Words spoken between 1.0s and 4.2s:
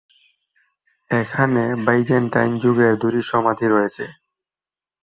এখানে বাইজেন্টাইন যুগের দুটি সমাধি রয়েছে।